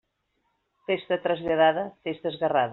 Festa 0.87 1.19
traslladada, 1.27 1.87
festa 2.09 2.35
esguerrada. 2.35 2.69